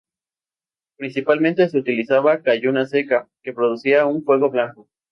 Principalmente 0.97 1.69
se 1.69 1.77
utilizaba 1.77 2.41
calluna 2.41 2.87
seca, 2.87 3.29
que 3.43 3.53
producía 3.53 4.07
un 4.07 4.23
fuego 4.23 4.49
blanco. 4.49 4.87